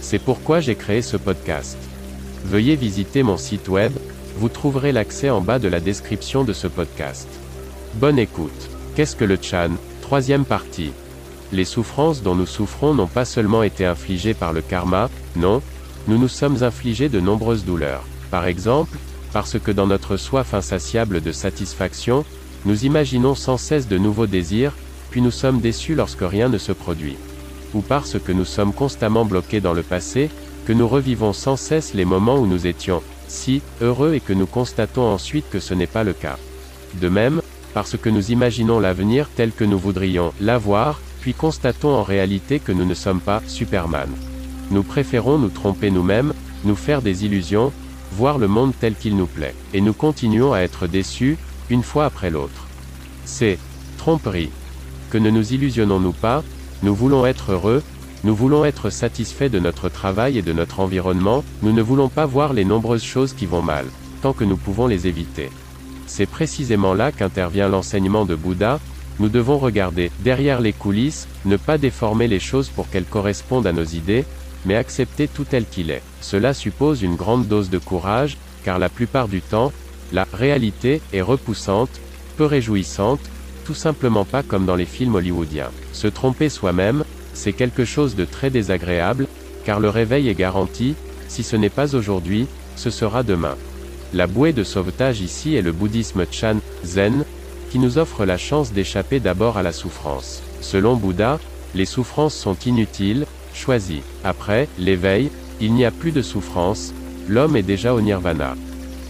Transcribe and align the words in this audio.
C'est 0.00 0.18
pourquoi 0.18 0.60
j'ai 0.60 0.74
créé 0.74 1.02
ce 1.02 1.16
podcast. 1.16 1.76
Veuillez 2.44 2.76
visiter 2.76 3.22
mon 3.22 3.36
site 3.36 3.68
web, 3.68 3.92
vous 4.36 4.48
trouverez 4.48 4.92
l'accès 4.92 5.30
en 5.30 5.40
bas 5.40 5.58
de 5.58 5.68
la 5.68 5.80
description 5.80 6.44
de 6.44 6.52
ce 6.52 6.68
podcast. 6.68 7.28
Bonne 7.94 8.18
écoute. 8.18 8.70
Qu'est-ce 8.94 9.16
que 9.16 9.24
le 9.24 9.38
Chan 9.40 9.70
Troisième 10.00 10.44
partie. 10.44 10.92
Les 11.52 11.64
souffrances 11.64 12.22
dont 12.22 12.34
nous 12.34 12.46
souffrons 12.46 12.94
n'ont 12.94 13.06
pas 13.06 13.24
seulement 13.24 13.62
été 13.62 13.84
infligées 13.84 14.34
par 14.34 14.52
le 14.52 14.60
karma, 14.60 15.10
non, 15.36 15.62
nous 16.06 16.18
nous 16.18 16.28
sommes 16.28 16.62
infligés 16.62 17.08
de 17.08 17.20
nombreuses 17.20 17.64
douleurs. 17.64 18.04
Par 18.30 18.46
exemple, 18.46 18.96
parce 19.32 19.58
que 19.58 19.70
dans 19.70 19.86
notre 19.86 20.16
soif 20.16 20.54
insatiable 20.54 21.20
de 21.20 21.32
satisfaction, 21.32 22.24
nous 22.64 22.84
imaginons 22.84 23.34
sans 23.34 23.56
cesse 23.56 23.88
de 23.88 23.98
nouveaux 23.98 24.26
désirs, 24.26 24.74
puis 25.10 25.20
nous 25.20 25.30
sommes 25.30 25.60
déçus 25.60 25.94
lorsque 25.94 26.22
rien 26.22 26.48
ne 26.48 26.58
se 26.58 26.72
produit. 26.72 27.16
Ou 27.74 27.80
parce 27.80 28.18
que 28.18 28.32
nous 28.32 28.44
sommes 28.44 28.72
constamment 28.72 29.24
bloqués 29.24 29.60
dans 29.60 29.74
le 29.74 29.82
passé, 29.82 30.30
que 30.66 30.72
nous 30.72 30.88
revivons 30.88 31.32
sans 31.32 31.56
cesse 31.56 31.94
les 31.94 32.04
moments 32.04 32.38
où 32.38 32.46
nous 32.46 32.66
étions 32.66 33.02
si 33.28 33.62
heureux 33.80 34.14
et 34.14 34.20
que 34.20 34.32
nous 34.32 34.46
constatons 34.46 35.02
ensuite 35.02 35.48
que 35.50 35.60
ce 35.60 35.74
n'est 35.74 35.86
pas 35.86 36.04
le 36.04 36.14
cas. 36.14 36.38
De 36.94 37.08
même, 37.08 37.42
parce 37.74 37.96
que 37.96 38.08
nous 38.08 38.32
imaginons 38.32 38.80
l'avenir 38.80 39.28
tel 39.34 39.52
que 39.52 39.64
nous 39.64 39.78
voudrions 39.78 40.32
l'avoir, 40.40 41.00
puis 41.20 41.34
constatons 41.34 41.94
en 41.94 42.02
réalité 42.02 42.58
que 42.58 42.72
nous 42.72 42.86
ne 42.86 42.94
sommes 42.94 43.20
pas 43.20 43.42
Superman. 43.46 44.08
Nous 44.70 44.82
préférons 44.82 45.38
nous 45.38 45.48
tromper 45.48 45.90
nous-mêmes, 45.90 46.32
nous 46.64 46.76
faire 46.76 47.02
des 47.02 47.24
illusions, 47.24 47.72
voir 48.12 48.38
le 48.38 48.48
monde 48.48 48.72
tel 48.78 48.94
qu'il 48.94 49.16
nous 49.16 49.26
plaît, 49.26 49.54
et 49.74 49.80
nous 49.80 49.92
continuons 49.92 50.52
à 50.52 50.60
être 50.60 50.86
déçus, 50.86 51.36
une 51.70 51.82
fois 51.82 52.06
après 52.06 52.30
l'autre. 52.30 52.66
C'est 53.24 53.58
tromperie. 53.98 54.50
Que 55.10 55.18
ne 55.18 55.30
nous 55.30 55.52
illusionnons-nous 55.52 56.12
pas, 56.12 56.42
nous 56.82 56.94
voulons 56.94 57.26
être 57.26 57.52
heureux, 57.52 57.82
nous 58.24 58.34
voulons 58.34 58.64
être 58.64 58.90
satisfaits 58.90 59.48
de 59.48 59.58
notre 59.58 59.88
travail 59.88 60.38
et 60.38 60.42
de 60.42 60.52
notre 60.52 60.80
environnement, 60.80 61.44
nous 61.62 61.72
ne 61.72 61.82
voulons 61.82 62.08
pas 62.08 62.26
voir 62.26 62.52
les 62.52 62.64
nombreuses 62.64 63.04
choses 63.04 63.32
qui 63.32 63.46
vont 63.46 63.62
mal, 63.62 63.86
tant 64.22 64.32
que 64.32 64.44
nous 64.44 64.56
pouvons 64.56 64.86
les 64.86 65.06
éviter. 65.06 65.50
C'est 66.06 66.26
précisément 66.26 66.94
là 66.94 67.12
qu'intervient 67.12 67.68
l'enseignement 67.68 68.24
de 68.24 68.34
Bouddha, 68.34 68.80
nous 69.20 69.28
devons 69.28 69.58
regarder 69.58 70.10
derrière 70.20 70.60
les 70.60 70.72
coulisses, 70.72 71.26
ne 71.44 71.56
pas 71.56 71.78
déformer 71.78 72.28
les 72.28 72.40
choses 72.40 72.68
pour 72.68 72.88
qu'elles 72.88 73.04
correspondent 73.04 73.66
à 73.66 73.72
nos 73.72 73.84
idées, 73.84 74.24
mais 74.64 74.76
accepter 74.76 75.28
tout 75.28 75.44
tel 75.44 75.64
qu'il 75.66 75.90
est. 75.90 76.02
Cela 76.20 76.54
suppose 76.54 77.02
une 77.02 77.16
grande 77.16 77.46
dose 77.46 77.70
de 77.70 77.78
courage, 77.78 78.36
car 78.64 78.78
la 78.78 78.88
plupart 78.88 79.28
du 79.28 79.40
temps, 79.40 79.72
la 80.12 80.26
réalité 80.32 81.00
est 81.12 81.20
repoussante, 81.20 82.00
peu 82.36 82.44
réjouissante, 82.44 83.20
tout 83.68 83.74
simplement 83.74 84.24
pas 84.24 84.42
comme 84.42 84.64
dans 84.64 84.76
les 84.76 84.86
films 84.86 85.16
hollywoodiens. 85.16 85.70
Se 85.92 86.06
tromper 86.06 86.48
soi-même, 86.48 87.04
c'est 87.34 87.52
quelque 87.52 87.84
chose 87.84 88.16
de 88.16 88.24
très 88.24 88.48
désagréable, 88.48 89.26
car 89.66 89.78
le 89.78 89.90
réveil 89.90 90.30
est 90.30 90.34
garanti, 90.34 90.94
si 91.28 91.42
ce 91.42 91.54
n'est 91.54 91.68
pas 91.68 91.94
aujourd'hui, 91.94 92.46
ce 92.76 92.88
sera 92.88 93.22
demain. 93.22 93.56
La 94.14 94.26
bouée 94.26 94.54
de 94.54 94.64
sauvetage 94.64 95.20
ici 95.20 95.54
est 95.54 95.60
le 95.60 95.72
bouddhisme 95.72 96.24
Chan, 96.30 96.60
Zen, 96.82 97.26
qui 97.70 97.78
nous 97.78 97.98
offre 97.98 98.24
la 98.24 98.38
chance 98.38 98.72
d'échapper 98.72 99.20
d'abord 99.20 99.58
à 99.58 99.62
la 99.62 99.72
souffrance. 99.72 100.42
Selon 100.62 100.96
Bouddha, 100.96 101.38
les 101.74 101.84
souffrances 101.84 102.34
sont 102.34 102.56
inutiles, 102.64 103.26
choisies. 103.52 104.02
Après, 104.24 104.66
l'éveil, 104.78 105.30
il 105.60 105.74
n'y 105.74 105.84
a 105.84 105.90
plus 105.90 106.12
de 106.12 106.22
souffrance, 106.22 106.94
l'homme 107.28 107.54
est 107.54 107.62
déjà 107.62 107.92
au 107.92 108.00
nirvana. 108.00 108.54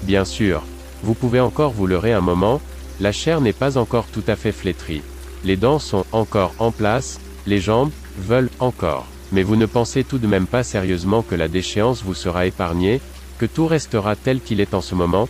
Bien 0.02 0.24
sûr, 0.24 0.64
vous 1.04 1.14
pouvez 1.14 1.38
encore 1.38 1.70
vous 1.70 1.86
leurrer 1.86 2.12
un 2.12 2.20
moment, 2.20 2.60
la 3.00 3.12
chair 3.12 3.40
n'est 3.40 3.52
pas 3.52 3.76
encore 3.78 4.06
tout 4.06 4.24
à 4.26 4.36
fait 4.36 4.52
flétrie. 4.52 5.02
Les 5.44 5.56
dents 5.56 5.78
sont 5.78 6.04
encore 6.12 6.54
en 6.58 6.70
place, 6.72 7.20
les 7.46 7.60
jambes 7.60 7.92
veulent 8.18 8.50
encore. 8.58 9.06
Mais 9.30 9.42
vous 9.42 9.56
ne 9.56 9.66
pensez 9.66 10.04
tout 10.04 10.18
de 10.18 10.26
même 10.26 10.46
pas 10.46 10.62
sérieusement 10.62 11.22
que 11.22 11.34
la 11.34 11.48
déchéance 11.48 12.02
vous 12.02 12.14
sera 12.14 12.46
épargnée, 12.46 13.00
que 13.38 13.46
tout 13.46 13.66
restera 13.66 14.16
tel 14.16 14.40
qu'il 14.40 14.60
est 14.60 14.74
en 14.74 14.80
ce 14.80 14.94
moment 14.94 15.28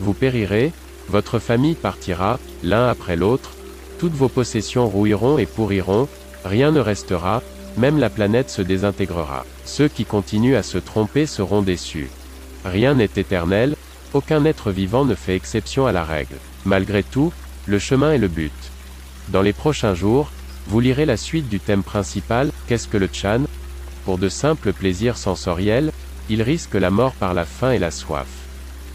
Vous 0.00 0.14
périrez, 0.14 0.72
votre 1.08 1.38
famille 1.38 1.74
partira, 1.74 2.38
l'un 2.62 2.88
après 2.88 3.16
l'autre, 3.16 3.52
toutes 3.98 4.14
vos 4.14 4.28
possessions 4.28 4.88
rouilleront 4.88 5.38
et 5.38 5.46
pourriront, 5.46 6.08
rien 6.44 6.72
ne 6.72 6.80
restera, 6.80 7.42
même 7.76 7.98
la 7.98 8.10
planète 8.10 8.50
se 8.50 8.62
désintégrera. 8.62 9.44
Ceux 9.64 9.88
qui 9.88 10.04
continuent 10.04 10.56
à 10.56 10.62
se 10.62 10.78
tromper 10.78 11.26
seront 11.26 11.62
déçus. 11.62 12.10
Rien 12.64 12.94
n'est 12.94 13.10
éternel, 13.16 13.76
aucun 14.14 14.44
être 14.44 14.70
vivant 14.70 15.04
ne 15.04 15.14
fait 15.14 15.36
exception 15.36 15.86
à 15.86 15.92
la 15.92 16.04
règle. 16.04 16.36
Malgré 16.64 17.02
tout, 17.02 17.32
le 17.66 17.78
chemin 17.78 18.12
est 18.12 18.18
le 18.18 18.28
but. 18.28 18.52
Dans 19.28 19.42
les 19.42 19.52
prochains 19.52 19.94
jours, 19.94 20.30
vous 20.68 20.80
lirez 20.80 21.04
la 21.04 21.16
suite 21.16 21.48
du 21.48 21.60
thème 21.60 21.82
principal, 21.82 22.50
Qu'est-ce 22.66 22.88
que 22.88 22.96
le 22.96 23.08
Chan? 23.12 23.42
Pour 24.04 24.18
de 24.18 24.28
simples 24.28 24.72
plaisirs 24.72 25.18
sensoriels, 25.18 25.92
il 26.30 26.42
risque 26.42 26.74
la 26.74 26.90
mort 26.90 27.12
par 27.12 27.34
la 27.34 27.44
faim 27.44 27.72
et 27.72 27.78
la 27.78 27.90
soif. 27.90 28.26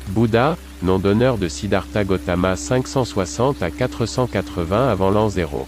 Bouddha, 0.09 0.58
nom 0.81 0.97
d'honneur 0.97 1.38
de 1.38 1.47
Siddhartha 1.47 2.03
Gautama 2.03 2.56
560 2.56 3.62
à 3.62 3.69
480 3.69 4.90
avant 4.90 5.12
l'an 5.12 5.29
0. 5.29 5.68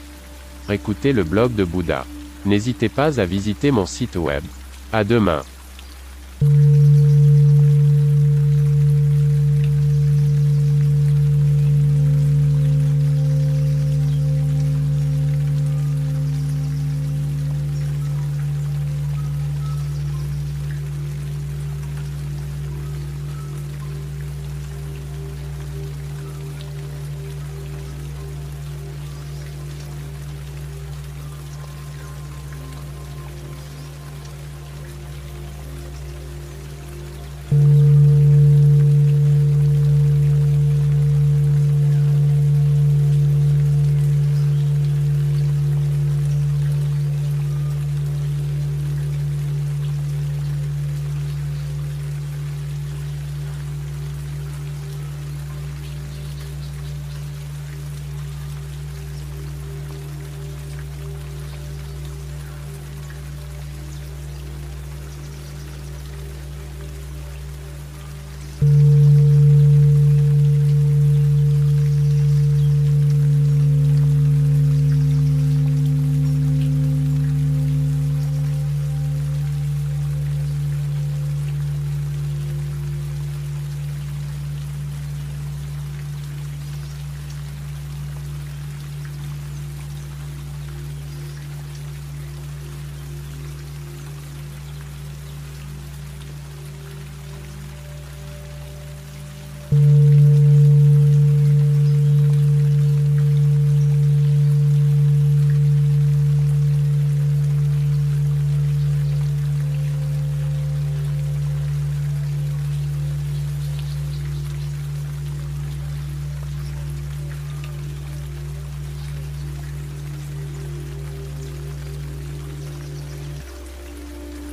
Écoutez 0.70 1.14
le 1.14 1.24
blog 1.24 1.54
de 1.54 1.64
Bouddha. 1.64 2.06
N'hésitez 2.46 2.90
pas 2.90 3.20
à 3.20 3.26
visiter 3.26 3.72
mon 3.72 3.86
site 3.86 4.16
web. 4.16 4.44
À 4.92 5.04
demain. 5.04 5.44